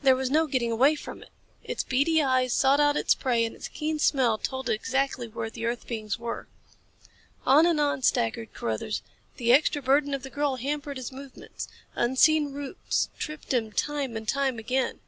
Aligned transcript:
There 0.00 0.14
was 0.14 0.30
no 0.30 0.46
getting 0.46 0.70
away 0.70 0.94
from 0.94 1.24
it. 1.24 1.30
Its 1.64 1.82
beady 1.82 2.22
eyes 2.22 2.52
sought 2.52 2.78
out 2.78 2.96
its 2.96 3.16
prey 3.16 3.44
and 3.44 3.52
its 3.56 3.66
keen 3.66 3.98
smell 3.98 4.38
told 4.38 4.70
it 4.70 4.74
exactly 4.74 5.26
where 5.26 5.50
the 5.50 5.66
earth 5.66 5.88
beings 5.88 6.20
were. 6.20 6.46
On 7.44 7.66
and 7.66 7.80
on 7.80 8.02
staggered 8.02 8.54
Carruthers. 8.54 9.02
The 9.38 9.52
extra 9.52 9.82
burden 9.82 10.14
of 10.14 10.22
the 10.22 10.30
girl 10.30 10.54
hampered 10.54 10.98
his 10.98 11.10
movements. 11.10 11.66
Unseen 11.96 12.52
roots 12.52 13.08
tripped 13.18 13.52
him 13.52 13.72
time 13.72 14.16
and 14.16 14.28
time 14.28 14.60
again. 14.60 15.00